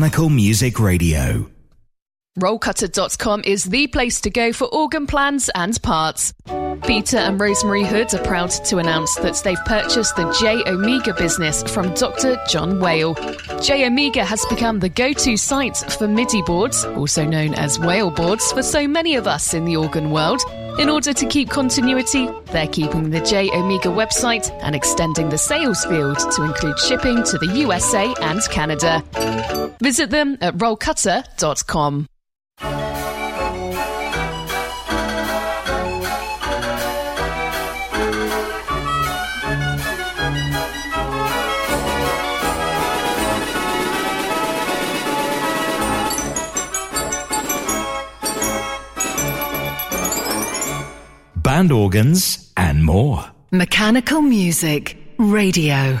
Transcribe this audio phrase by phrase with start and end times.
[0.00, 1.50] Mechanical Music Radio.
[2.38, 6.32] Rollcutter.com is the place to go for organ plans and parts.
[6.86, 11.62] Peter and Rosemary Hood are proud to announce that they've purchased the J Omega business
[11.64, 12.42] from Dr.
[12.48, 13.12] John Whale.
[13.60, 18.10] J Omega has become the go to site for MIDI boards, also known as whale
[18.10, 20.40] boards, for so many of us in the organ world.
[20.80, 25.84] In order to keep continuity, they're keeping the J Omega website and extending the sales
[25.84, 29.04] field to include shipping to the USA and Canada.
[29.82, 32.06] Visit them at rollcutter.com.
[51.60, 53.22] Band organs and more.
[53.50, 56.00] Mechanical Music Radio.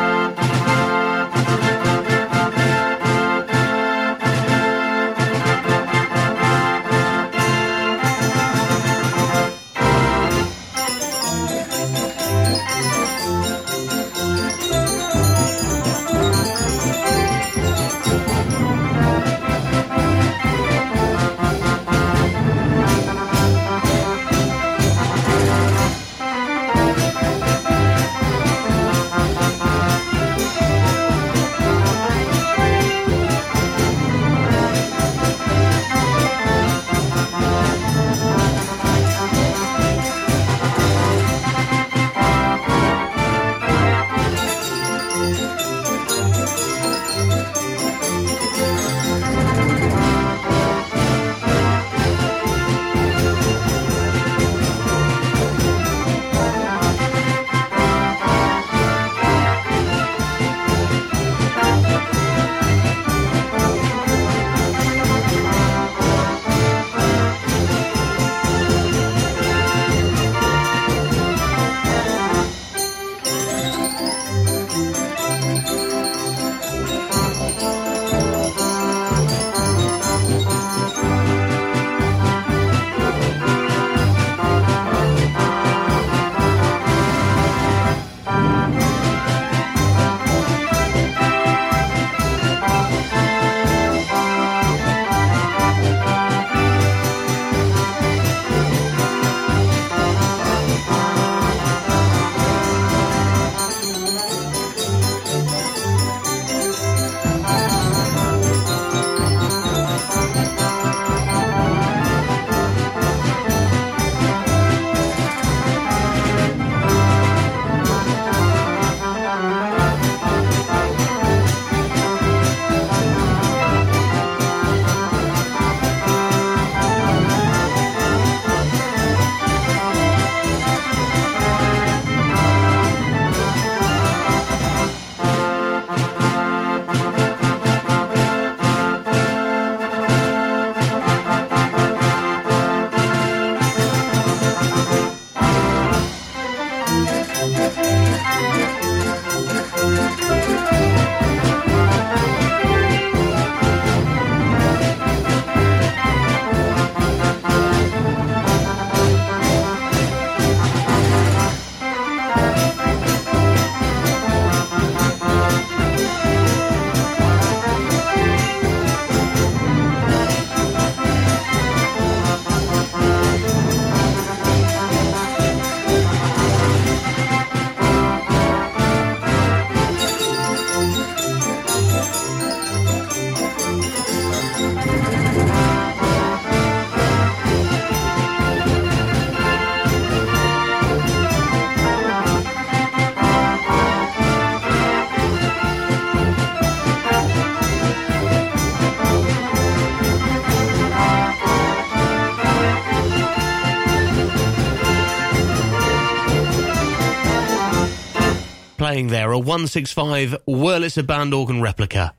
[208.91, 212.13] Playing there, a 165 Wurlitzer band organ replica.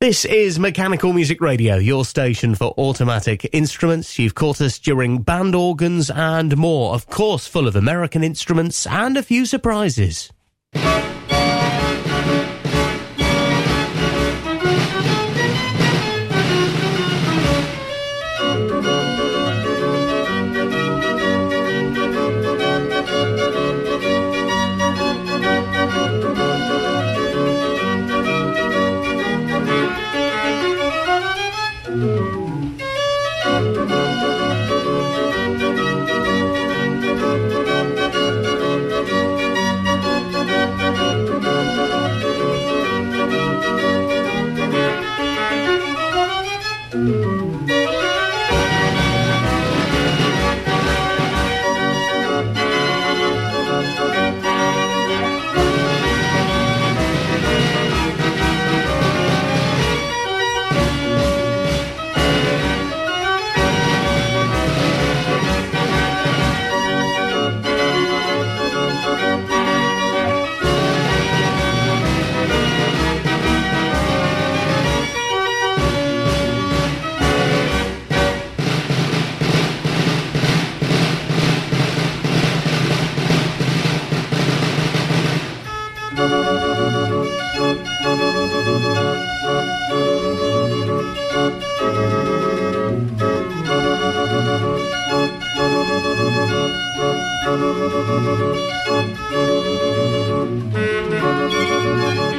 [0.00, 4.18] This is Mechanical Music Radio, your station for automatic instruments.
[4.18, 9.16] You've caught us during band organs and more, of course, full of American instruments and
[9.16, 10.32] a few surprises.
[97.46, 97.60] Thank
[102.30, 102.35] you.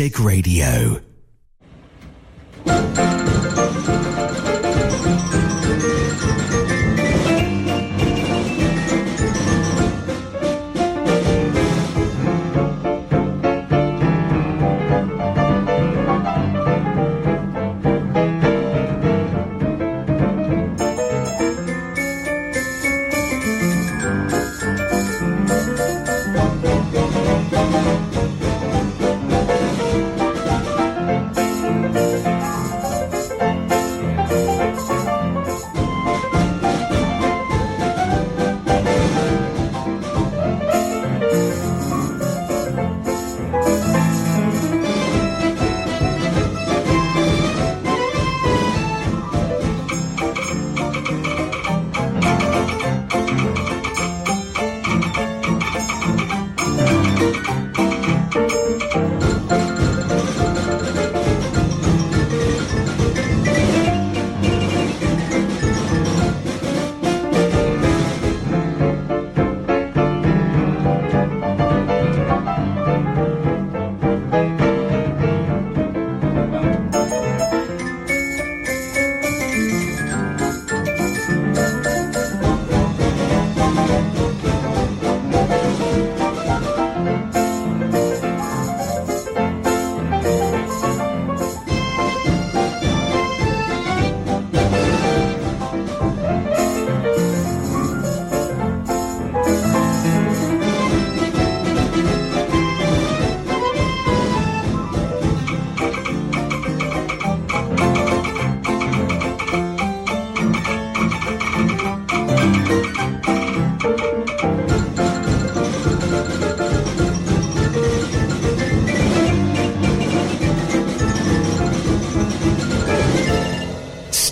[0.00, 0.99] Music Radio.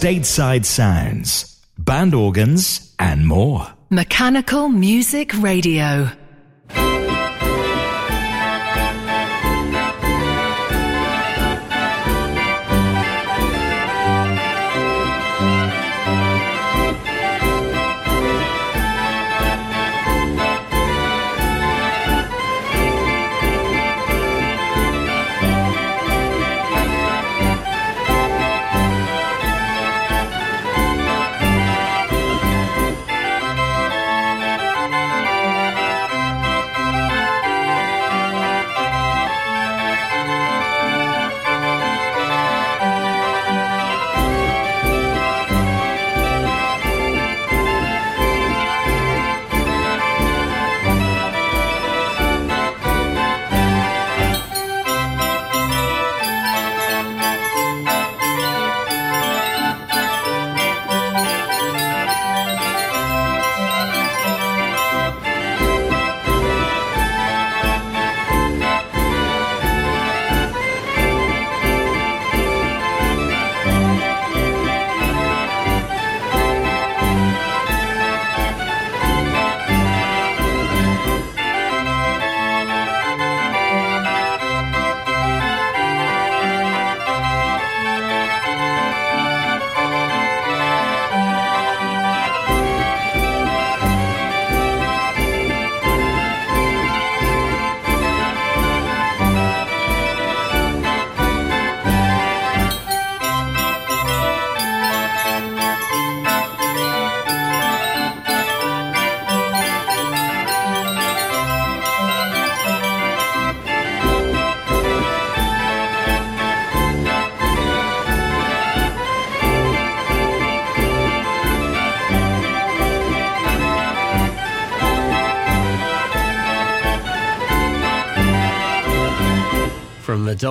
[0.08, 3.66] Stateside sounds, band organs, and more.
[3.90, 6.10] Mechanical Music Radio.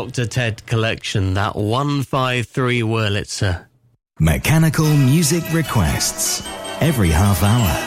[0.08, 0.26] Dr.
[0.26, 3.66] Ted collection, that 153 Wurlitzer.
[4.22, 6.42] Mechanical music requests
[6.80, 7.87] every half hour.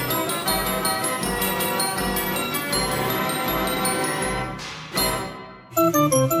[6.09, 6.40] Música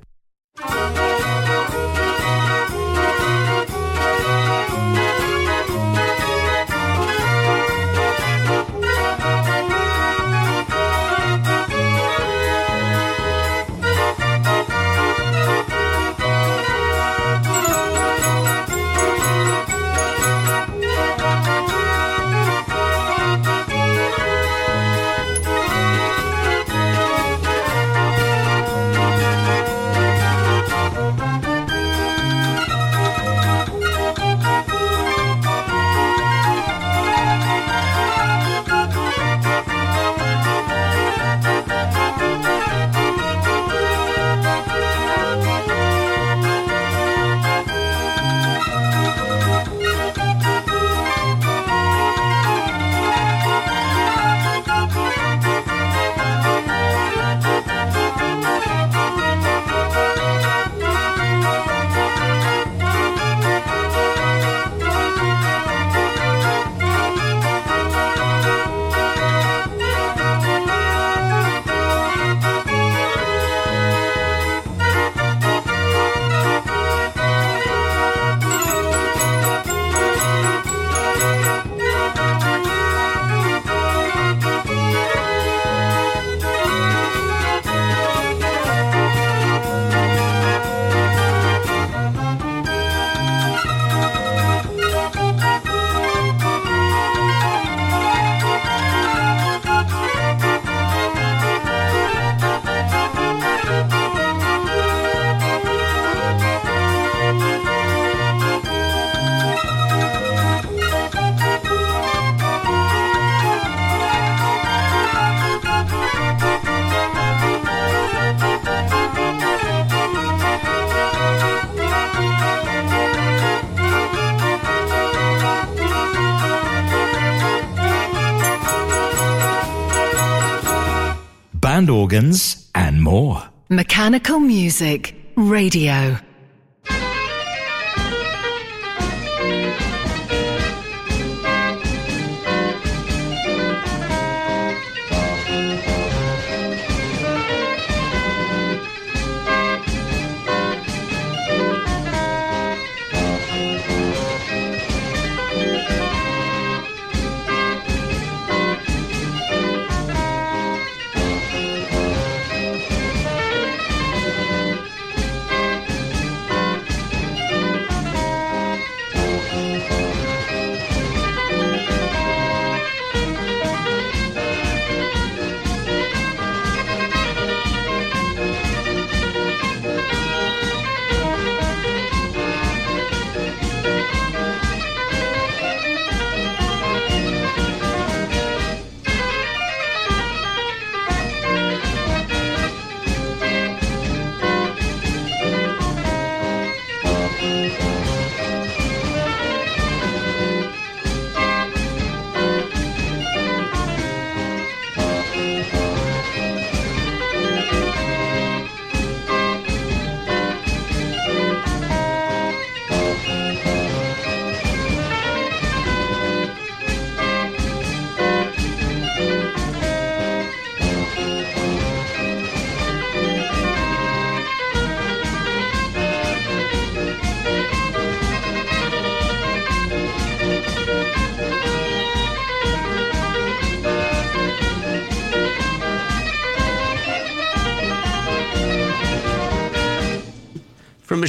[132.75, 133.41] And more.
[133.69, 136.19] Mechanical Music Radio.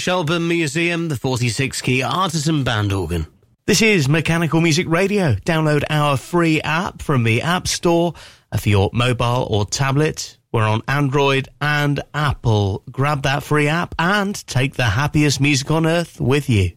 [0.03, 3.25] Shelburne Museum, the 46 key Artizan band organ.
[3.67, 5.35] This is Mechanical Music Radio.
[5.35, 8.13] Download our free app from the App Store
[8.51, 10.39] uh, for your mobile or tablet.
[10.51, 12.83] We're on Android and Apple.
[12.91, 16.73] Grab that free app and take the happiest music on earth with you.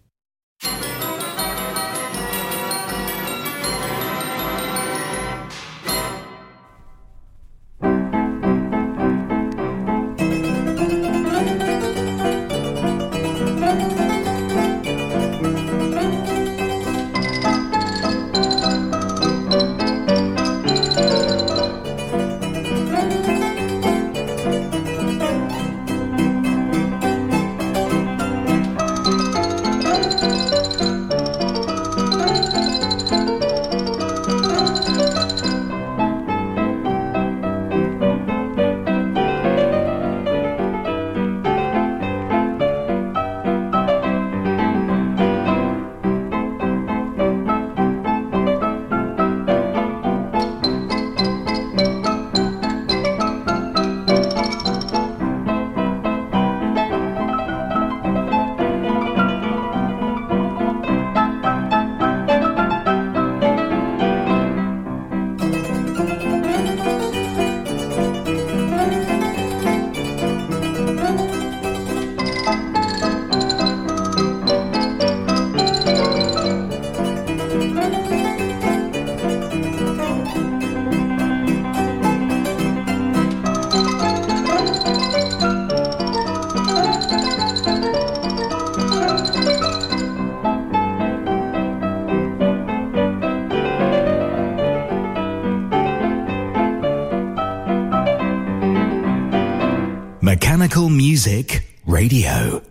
[100.89, 102.64] Music Radio.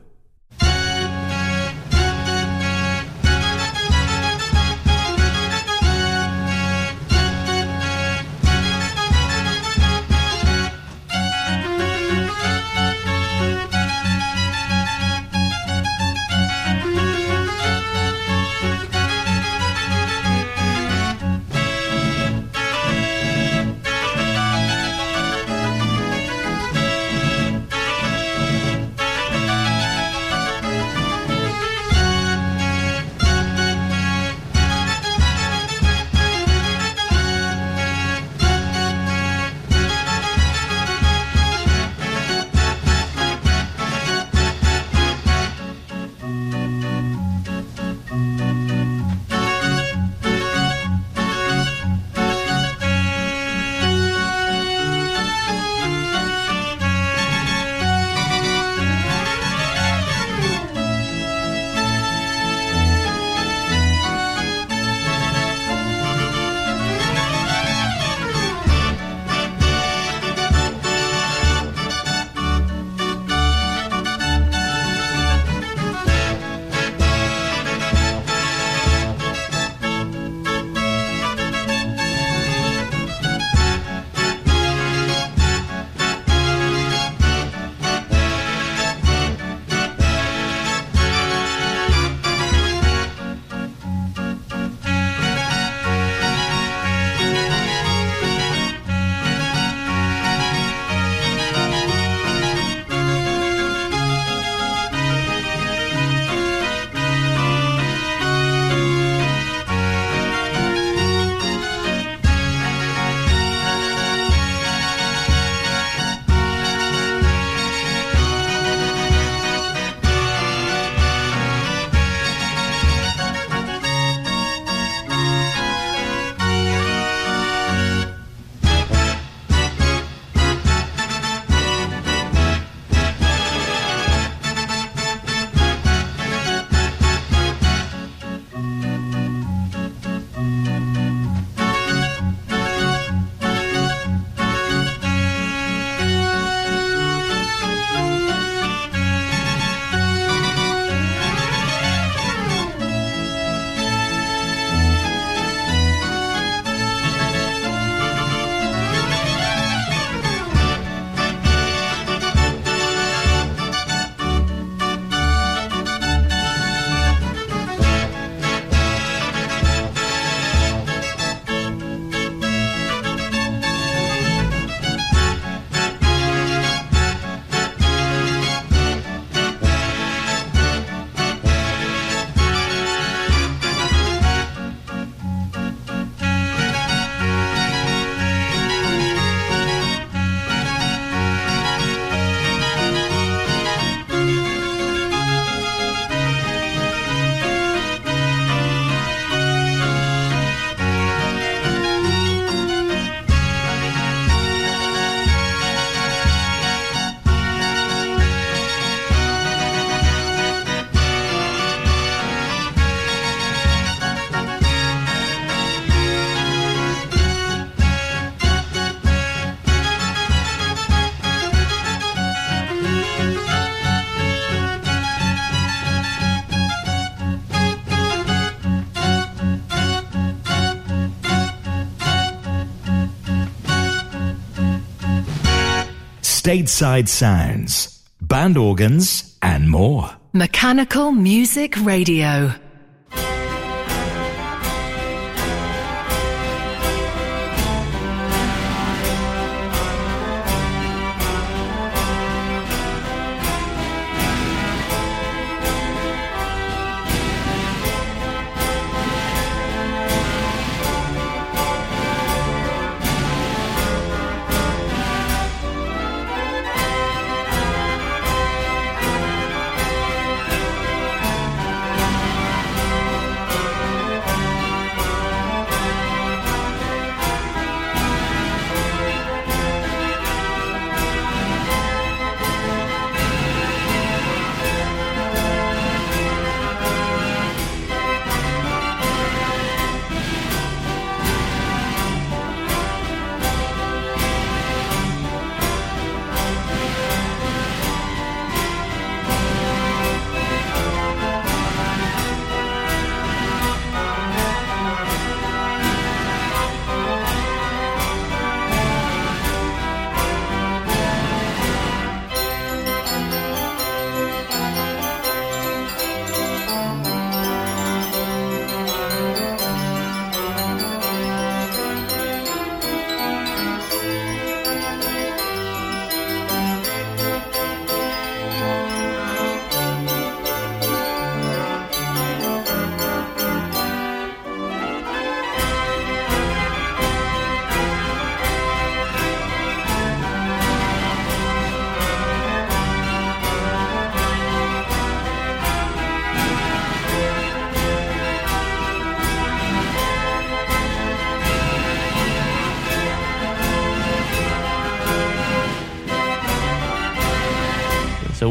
[236.54, 240.08] Stateside sounds, band organs, and more.
[240.32, 242.52] Mechanical Music Radio.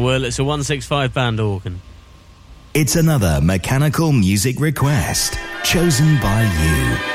[0.04, 1.80] well, it's a 165 band organ.
[2.74, 7.14] It's another mechanical music request chosen by you.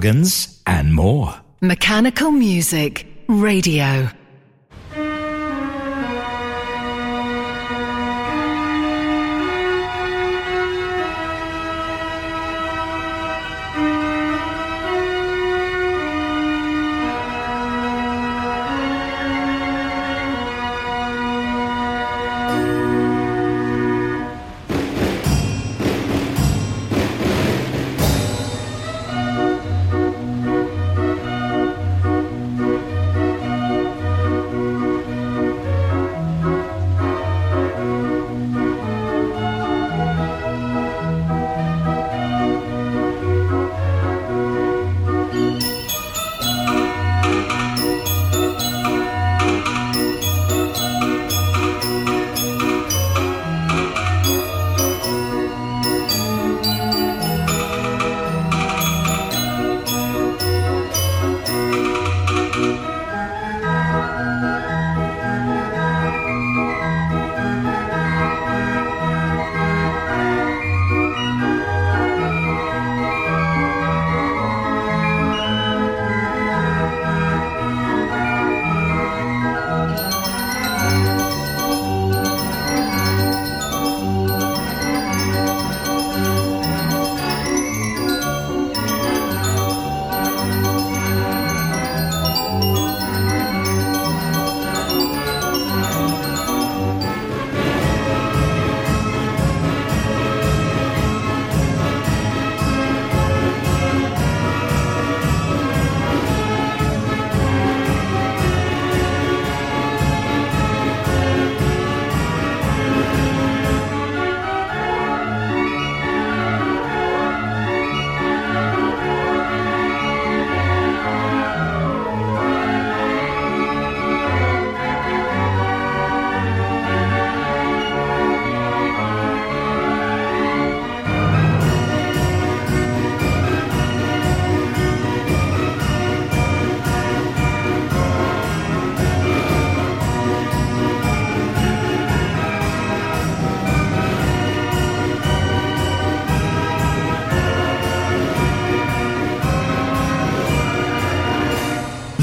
[0.00, 1.34] Organs, and more.
[1.60, 4.08] Mechanical Music Radio.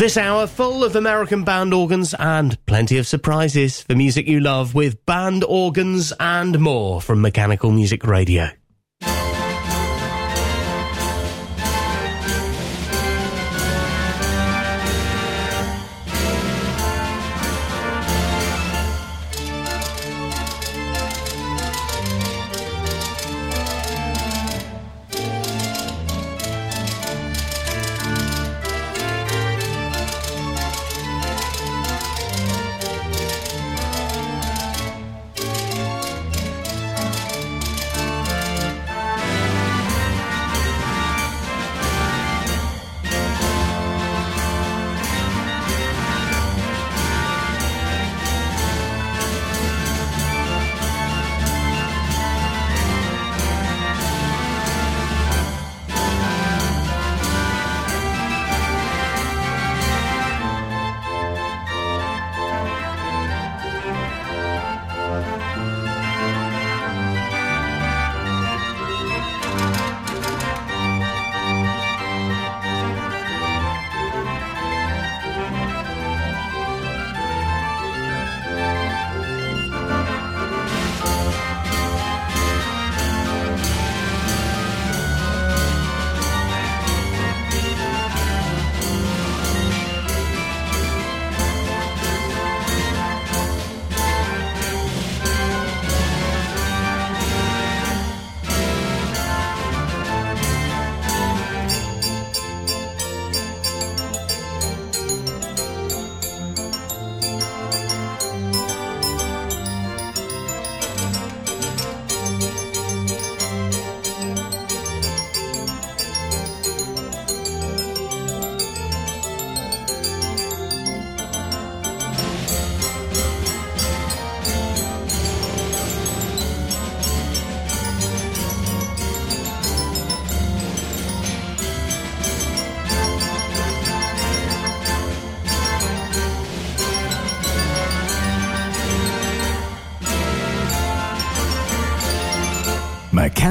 [0.07, 4.73] This hour full of American band organs and plenty of surprises for music you love
[4.73, 8.56] with band organs and more from Mechanical Music Radio.